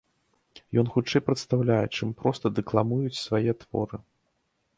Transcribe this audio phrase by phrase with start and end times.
[0.81, 3.97] Ён хутчэй прадстаўляе, чым проста дэкламуюць свае творы.